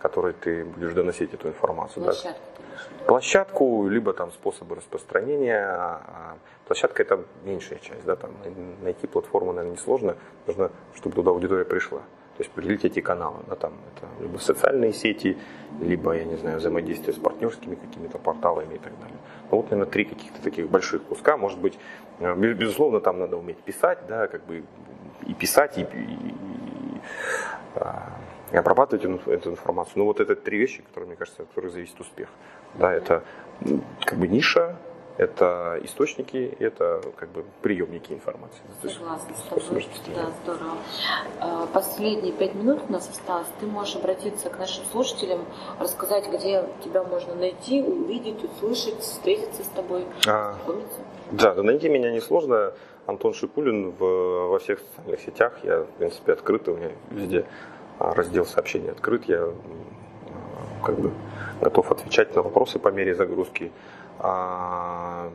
[0.00, 2.04] которой ты будешь доносить эту информацию.
[2.04, 2.12] да.
[2.12, 3.06] Площадку, виду?
[3.06, 5.66] Площадку, либо там способы распространения.
[5.66, 6.36] А
[6.66, 10.16] Площадка это меньшая часть, да, там най- найти платформу, наверное, несложно.
[10.46, 12.00] Нужно, чтобы туда аудитория пришла.
[12.36, 15.38] То есть определить эти каналы, да, там это либо социальные сети,
[15.80, 19.18] либо, я не знаю, взаимодействие с партнерскими какими-то порталами и так далее.
[19.50, 21.36] Ну вот, наверное, три каких-то таких больших куска.
[21.36, 21.78] Может быть,
[22.18, 24.64] э, без- безусловно, там надо уметь писать, да, как бы
[25.26, 27.00] и писать, и, и- и,
[28.52, 29.94] и обрабатывать эту, эту информацию.
[29.98, 32.28] Ну вот это три вещи, которые, мне кажется, от которых зависит успех.
[32.74, 33.22] Да, это
[34.04, 34.76] как бы ниша,
[35.16, 38.62] это источники, это как бы приемники информации.
[38.82, 39.86] Согласна с тобой.
[40.14, 40.76] Да, здорово.
[41.40, 43.46] А, Последние пять минут у нас осталось.
[43.60, 45.44] Ты можешь обратиться к нашим слушателям,
[45.78, 50.56] рассказать, где тебя можно найти, увидеть, услышать, встретиться с тобой, А.
[51.30, 52.72] Да, да, найти меня несложно.
[53.06, 55.52] Антон Шипулин в, во всех социальных сетях.
[55.62, 56.68] Я, в принципе, открыт.
[56.68, 57.44] У меня везде
[57.98, 59.24] а, раздел сообщений открыт.
[59.26, 59.50] Я
[60.82, 61.12] как бы
[61.60, 63.72] готов отвечать на вопросы по мере загрузки.
[64.18, 65.30] А,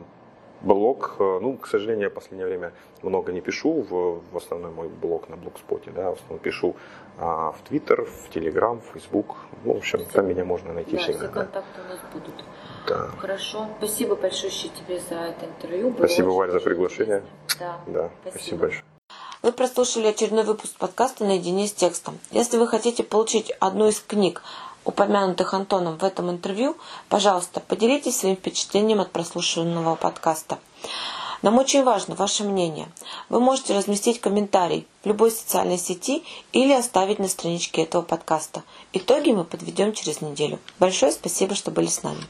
[0.62, 3.82] блог, э, ну, к сожалению, я в последнее время много не пишу.
[3.82, 6.76] В, в основной мой блог на блогспоте, да, в основном пишу
[7.18, 9.36] а, в Твиттер, в Телеграм, в Фейсбук.
[9.64, 11.18] Ну, в общем, там меня можно найти Да, всегда.
[11.18, 11.32] все да.
[11.32, 12.44] контакты у нас будут.
[12.88, 13.10] Да.
[13.18, 13.68] Хорошо.
[13.78, 15.90] Спасибо большое тебе за это интервью.
[15.90, 17.22] Было Спасибо, Валь, за приглашение.
[17.58, 17.80] Да.
[17.86, 18.84] Да, спасибо большое.
[19.42, 22.18] Вы прослушали очередной выпуск подкаста «Наедине с текстом».
[22.30, 24.42] Если вы хотите получить одну из книг,
[24.90, 26.76] упомянутых Антоном в этом интервью,
[27.08, 30.58] пожалуйста, поделитесь своим впечатлением от прослушиванного подкаста.
[31.42, 32.88] Нам очень важно ваше мнение.
[33.30, 36.22] Вы можете разместить комментарий в любой социальной сети
[36.52, 38.62] или оставить на страничке этого подкаста.
[38.92, 40.58] Итоги мы подведем через неделю.
[40.78, 42.22] Большое спасибо, что были с нами.